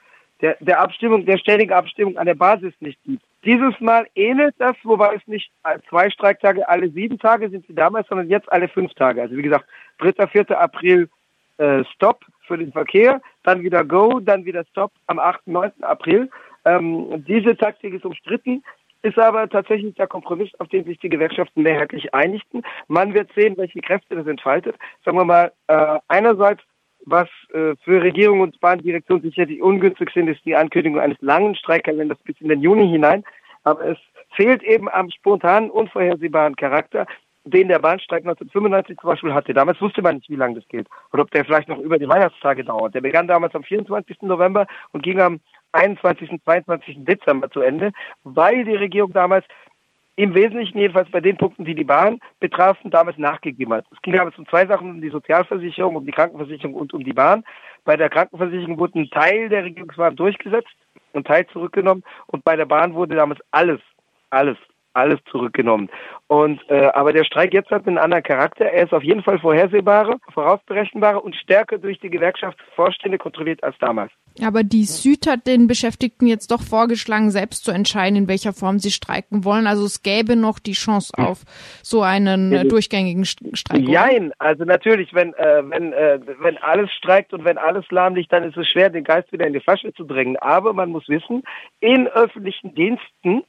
der, 0.41 0.57
der 0.59 0.81
Abstimmung, 0.81 1.25
der 1.25 1.37
ständigen 1.37 1.71
Abstimmung 1.71 2.17
an 2.17 2.25
der 2.25 2.35
Basis 2.35 2.73
nicht 2.81 3.01
gibt. 3.03 3.23
Dieses 3.45 3.79
Mal 3.79 4.07
ähnelt 4.15 4.55
das, 4.57 4.75
wobei 4.83 5.15
es 5.15 5.25
nicht 5.27 5.49
zwei 5.87 6.09
Streiktage 6.09 6.67
alle 6.67 6.89
sieben 6.89 7.19
Tage 7.19 7.49
sind 7.49 7.69
wie 7.69 7.73
damals, 7.73 8.07
sondern 8.07 8.27
jetzt 8.27 8.51
alle 8.51 8.67
fünf 8.67 8.93
Tage. 8.95 9.21
Also 9.21 9.37
wie 9.37 9.43
gesagt, 9.43 9.65
3. 9.99 10.27
4. 10.27 10.59
April 10.59 11.09
äh, 11.57 11.83
Stop 11.93 12.25
für 12.45 12.57
den 12.57 12.71
Verkehr, 12.71 13.21
dann 13.43 13.63
wieder 13.63 13.83
Go, 13.83 14.19
dann 14.19 14.45
wieder 14.45 14.63
Stop 14.71 14.91
am 15.07 15.19
8. 15.19 15.47
9. 15.47 15.71
April. 15.81 16.29
Ähm, 16.65 17.23
diese 17.27 17.55
Taktik 17.55 17.93
ist 17.93 18.05
umstritten, 18.05 18.63
ist 19.01 19.19
aber 19.19 19.47
tatsächlich 19.47 19.93
der 19.95 20.07
Kompromiss, 20.07 20.49
auf 20.59 20.67
den 20.69 20.83
sich 20.85 20.97
die 20.99 21.09
Gewerkschaften 21.09 21.61
mehrheitlich 21.61 22.13
einigten. 22.13 22.63
Man 22.87 23.13
wird 23.13 23.31
sehen, 23.35 23.55
welche 23.57 23.81
Kräfte 23.81 24.15
das 24.15 24.25
entfaltet. 24.25 24.75
Sagen 25.03 25.17
wir 25.17 25.25
mal, 25.25 25.51
äh, 25.67 25.99
einerseits 26.07 26.63
was 27.05 27.29
äh, 27.53 27.75
für 27.83 28.01
Regierung 28.01 28.41
und 28.41 28.59
Bahndirektion 28.59 29.21
sicherlich 29.21 29.61
ungünstig 29.61 30.09
sind, 30.13 30.27
ist 30.27 30.43
die 30.43 30.55
Ankündigung 30.55 30.99
eines 30.99 31.17
langen 31.21 31.55
Streikkalenders 31.55 32.17
bis 32.23 32.39
in 32.41 32.49
den 32.49 32.61
Juni 32.61 32.89
hinein. 32.89 33.23
Aber 33.63 33.85
es 33.85 33.97
fehlt 34.35 34.63
eben 34.63 34.89
am 34.89 35.11
spontanen, 35.11 35.69
unvorhersehbaren 35.69 36.55
Charakter 36.55 37.05
den 37.45 37.67
der 37.67 37.79
Bahnstreik 37.79 38.23
1995 38.23 38.97
zum 38.97 39.09
Beispiel 39.09 39.33
hatte. 39.33 39.53
Damals 39.53 39.79
wusste 39.79 40.01
man 40.01 40.15
nicht, 40.15 40.29
wie 40.29 40.35
lange 40.35 40.55
das 40.55 40.67
geht. 40.67 40.87
Oder 41.13 41.23
ob 41.23 41.31
der 41.31 41.45
vielleicht 41.45 41.69
noch 41.69 41.77
über 41.77 41.99
die 41.99 42.09
Weihnachtstage 42.09 42.63
dauert. 42.63 42.95
Der 42.95 43.01
begann 43.01 43.27
damals 43.27 43.53
am 43.53 43.63
24. 43.63 44.23
November 44.23 44.65
und 44.91 45.03
ging 45.03 45.19
am 45.21 45.39
21. 45.71 46.41
22. 46.43 47.05
Dezember 47.05 47.49
zu 47.51 47.61
Ende, 47.61 47.91
weil 48.23 48.65
die 48.65 48.75
Regierung 48.75 49.13
damals 49.13 49.45
im 50.15 50.33
Wesentlichen 50.33 50.77
jedenfalls 50.77 51.11
bei 51.11 51.19
den 51.19 51.37
Punkten, 51.37 51.65
die 51.65 51.75
die 51.75 51.83
Bahn 51.83 52.19
betrafen, 52.39 52.89
damals 52.89 53.17
nachgegeben 53.17 53.73
hat. 53.73 53.85
Es 53.91 54.01
ging 54.01 54.13
damals 54.13 54.37
um 54.37 54.47
zwei 54.47 54.65
Sachen, 54.65 54.89
um 54.89 55.01
die 55.01 55.09
Sozialversicherung, 55.09 55.95
um 55.97 56.05
die 56.05 56.13
Krankenversicherung 56.13 56.73
und 56.73 56.93
um 56.93 57.03
die 57.03 57.13
Bahn. 57.13 57.43
Bei 57.83 57.97
der 57.97 58.09
Krankenversicherung 58.09 58.79
wurde 58.79 58.99
ein 58.99 59.09
Teil 59.09 59.49
der 59.49 59.65
Regierungswahn 59.65 60.15
durchgesetzt 60.15 60.75
und 61.11 61.27
Teil 61.27 61.45
zurückgenommen 61.47 62.03
und 62.27 62.43
bei 62.43 62.55
der 62.55 62.65
Bahn 62.65 62.93
wurde 62.93 63.15
damals 63.15 63.41
alles, 63.51 63.81
alles 64.29 64.57
alles 64.95 65.19
zurückgenommen. 65.29 65.89
Und 66.27 66.59
äh, 66.69 66.87
aber 66.87 67.13
der 67.13 67.23
Streik 67.23 67.53
jetzt 67.53 67.69
hat 67.69 67.87
einen 67.87 67.99
anderen 67.99 68.23
Charakter. 68.23 68.65
Er 68.65 68.85
ist 68.85 68.93
auf 68.93 69.03
jeden 69.03 69.21
Fall 69.21 69.37
vorhersehbarer, 69.37 70.17
vorausberechenbarer 70.33 71.23
und 71.23 71.35
stärker 71.35 71.77
durch 71.77 71.99
die 71.99 72.09
Gewerkschaftsvorstände 72.09 73.19
kontrolliert 73.19 73.63
als 73.63 73.77
damals. 73.79 74.11
Aber 74.43 74.63
die 74.63 74.83
Süd 74.83 75.27
hat 75.27 75.45
den 75.45 75.67
Beschäftigten 75.67 76.25
jetzt 76.27 76.51
doch 76.51 76.61
vorgeschlagen, 76.61 77.29
selbst 77.29 77.63
zu 77.63 77.71
entscheiden, 77.71 78.17
in 78.17 78.27
welcher 78.27 78.53
Form 78.53 78.79
sie 78.79 78.91
streiken 78.91 79.45
wollen. 79.45 79.67
Also 79.67 79.85
es 79.85 80.01
gäbe 80.01 80.35
noch 80.35 80.59
die 80.59 80.73
Chance 80.73 81.13
auf 81.17 81.43
so 81.83 82.01
einen 82.01 82.51
äh, 82.51 82.65
durchgängigen 82.65 83.25
Streik. 83.25 83.87
Nein, 83.87 84.33
also 84.39 84.65
natürlich, 84.65 85.13
wenn 85.13 85.33
äh, 85.35 85.63
wenn 85.69 85.93
äh, 85.93 86.19
wenn 86.39 86.57
alles 86.57 86.91
streikt 86.91 87.33
und 87.33 87.45
wenn 87.45 87.57
alles 87.57 87.85
lahm 87.91 88.15
liegt, 88.15 88.33
dann 88.33 88.43
ist 88.43 88.57
es 88.57 88.67
schwer, 88.67 88.89
den 88.89 89.03
Geist 89.03 89.31
wieder 89.31 89.45
in 89.45 89.53
die 89.53 89.59
Flasche 89.59 89.93
zu 89.93 90.03
drängen. 90.03 90.37
Aber 90.37 90.73
man 90.73 90.89
muss 90.89 91.07
wissen, 91.07 91.43
in 91.79 92.07
öffentlichen 92.07 92.73
Diensten 92.73 93.43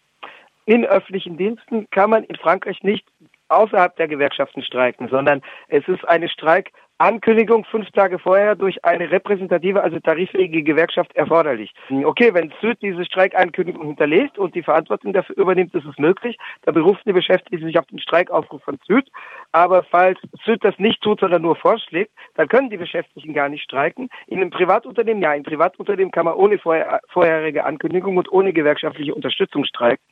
in 0.66 0.84
öffentlichen 0.84 1.36
Diensten 1.36 1.88
kann 1.90 2.10
man 2.10 2.24
in 2.24 2.36
Frankreich 2.36 2.82
nicht 2.82 3.06
außerhalb 3.48 3.96
der 3.96 4.08
Gewerkschaften 4.08 4.62
streiken, 4.62 5.08
sondern 5.08 5.40
es 5.68 5.86
ist 5.86 6.06
eine 6.08 6.28
Streikankündigung 6.28 7.64
fünf 7.64 7.88
Tage 7.92 8.18
vorher 8.18 8.56
durch 8.56 8.84
eine 8.84 9.08
repräsentative, 9.10 9.82
also 9.82 10.00
tarifähige 10.00 10.64
Gewerkschaft 10.64 11.14
erforderlich. 11.14 11.72
Okay, 11.90 12.34
wenn 12.34 12.52
Süd 12.60 12.82
diese 12.82 13.04
Streikankündigung 13.04 13.86
hinterlegt 13.86 14.38
und 14.38 14.56
die 14.56 14.64
Verantwortung 14.64 15.12
dafür 15.12 15.36
übernimmt, 15.36 15.72
ist 15.76 15.86
es 15.86 15.96
möglich. 15.98 16.36
Da 16.62 16.72
berufen 16.72 17.02
die 17.06 17.12
Beschäftigten 17.12 17.64
sich 17.64 17.78
auf 17.78 17.86
den 17.86 18.00
Streikaufruf 18.00 18.62
von 18.64 18.78
Süd. 18.86 19.08
Aber 19.52 19.84
falls 19.84 20.18
Süd 20.44 20.64
das 20.64 20.76
nicht 20.78 21.00
tut, 21.02 21.20
sondern 21.20 21.42
nur 21.42 21.54
vorschlägt, 21.54 22.10
dann 22.34 22.48
können 22.48 22.70
die 22.70 22.76
Beschäftigten 22.76 23.32
gar 23.32 23.48
nicht 23.48 23.62
streiken. 23.62 24.08
In 24.26 24.40
einem 24.40 24.50
Privatunternehmen, 24.50 25.22
ja, 25.22 25.34
in 25.34 25.44
Privatunternehmen 25.44 26.10
kann 26.10 26.24
man 26.24 26.34
ohne 26.34 26.58
vorherige 26.58 27.64
Ankündigung 27.64 28.16
und 28.16 28.32
ohne 28.32 28.52
gewerkschaftliche 28.52 29.14
Unterstützung 29.14 29.64
streiken. 29.64 30.04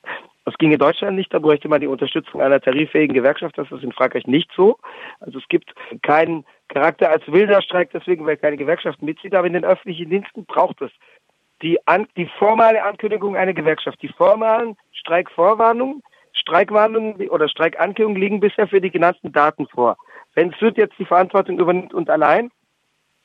Das 0.45 0.55
ging 0.59 0.73
in 0.73 0.79
Deutschland 0.79 1.17
nicht, 1.17 1.33
da 1.33 1.39
bräuchte 1.39 1.69
man 1.69 1.81
die 1.81 1.87
Unterstützung 1.87 2.43
einer 2.43 2.61
tarifähigen 2.61 3.15
Gewerkschaft. 3.15 3.57
Das 3.57 3.71
ist 3.71 3.83
in 3.83 3.93
Frankreich 3.93 4.27
nicht 4.27 4.51
so. 4.55 4.79
Also 5.21 5.39
es 5.39 5.49
gibt 5.49 5.73
keinen 6.03 6.45
Charakter 6.69 7.11
als 7.11 7.27
wilder 7.27 7.63
Streik, 7.63 7.91
deswegen, 7.93 8.27
weil 8.27 8.37
keine 8.37 8.59
Gewerkschaft 8.59 9.01
mitzieht. 9.03 9.35
Aber 9.35 9.47
in 9.47 9.55
den 9.55 9.65
öffentlichen 9.65 10.11
Diensten 10.11 10.45
braucht 10.45 10.83
es 10.83 10.91
die, 11.63 11.79
an, 11.87 12.07
die 12.17 12.29
formale 12.39 12.83
Ankündigung 12.83 13.37
einer 13.37 13.55
Gewerkschaft. 13.55 14.03
Die 14.03 14.09
formalen 14.09 14.77
Streikvorwarnungen, 14.93 16.03
Streikwarnungen 16.35 17.29
oder 17.31 17.49
Streikankündigungen 17.49 18.21
liegen 18.21 18.41
bisher 18.41 18.69
für 18.69 18.83
die 18.83 18.91
genannten 18.91 19.33
Daten 19.33 19.67
vor. 19.69 19.97
Wenn 20.35 20.55
Süd 20.61 20.77
jetzt 20.77 20.99
die 20.99 21.07
Verantwortung 21.07 21.59
übernimmt 21.59 21.95
und 21.95 22.11
allein 22.11 22.51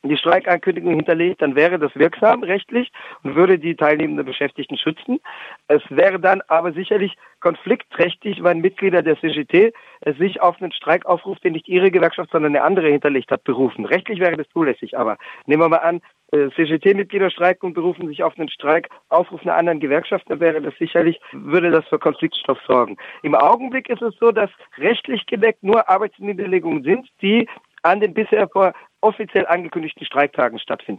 die 0.03 0.17
Streikankündigung 0.17 0.95
hinterlegt, 0.95 1.41
dann 1.41 1.55
wäre 1.55 1.77
das 1.77 1.93
wirksam 1.95 2.43
rechtlich 2.43 2.91
und 3.23 3.35
würde 3.35 3.59
die 3.59 3.75
teilnehmenden 3.75 4.25
Beschäftigten 4.25 4.77
schützen. 4.77 5.19
Es 5.67 5.81
wäre 5.89 6.19
dann 6.19 6.41
aber 6.47 6.71
sicherlich 6.71 7.17
konfliktträchtig, 7.41 8.43
wenn 8.43 8.59
Mitglieder 8.59 9.01
der 9.01 9.19
CGT 9.19 9.73
sich 10.17 10.41
auf 10.41 10.61
einen 10.61 10.71
Streikaufruf, 10.71 11.39
den 11.39 11.53
nicht 11.53 11.67
ihre 11.67 11.91
Gewerkschaft, 11.91 12.31
sondern 12.31 12.55
eine 12.55 12.63
andere 12.63 12.89
hinterlegt 12.89 13.31
hat, 13.31 13.43
berufen. 13.43 13.85
Rechtlich 13.85 14.19
wäre 14.19 14.37
das 14.37 14.47
zulässig, 14.49 14.97
aber 14.97 15.17
nehmen 15.45 15.63
wir 15.63 15.69
mal 15.69 15.77
an, 15.77 16.01
äh, 16.31 16.49
CGT-Mitglieder 16.55 17.31
streiken 17.31 17.67
und 17.67 17.73
berufen 17.73 18.07
sich 18.07 18.23
auf 18.23 18.37
einen 18.37 18.49
Streikaufruf 18.49 19.41
einer 19.41 19.55
anderen 19.55 19.79
Gewerkschaft, 19.79 20.29
dann 20.29 20.39
wäre 20.39 20.61
das 20.61 20.75
sicherlich, 20.77 21.19
würde 21.31 21.71
das 21.71 21.87
für 21.87 21.99
Konfliktstoff 21.99 22.59
sorgen. 22.67 22.97
Im 23.23 23.35
Augenblick 23.35 23.89
ist 23.89 24.01
es 24.01 24.15
so, 24.19 24.31
dass 24.31 24.49
rechtlich 24.77 25.25
gedeckt 25.25 25.63
nur 25.63 25.89
Arbeitsniederlegungen 25.89 26.83
sind, 26.83 27.07
die 27.21 27.49
an 27.81 27.99
den 27.99 28.13
bisher 28.13 28.47
vor 28.49 28.73
offiziell 29.01 29.47
angekündigten 29.47 30.05
Streiktagen 30.05 30.59
stattfinden. 30.59 30.97